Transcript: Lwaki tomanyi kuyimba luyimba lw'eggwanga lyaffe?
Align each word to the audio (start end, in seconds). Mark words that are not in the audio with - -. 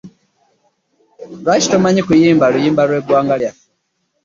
Lwaki 1.41 1.67
tomanyi 1.71 2.01
kuyimba 2.07 2.51
luyimba 2.53 2.83
lw'eggwanga 2.87 3.35
lyaffe? 3.41 3.63